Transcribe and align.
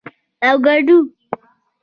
🥑 0.41 0.45
اوکاډو 0.47 0.97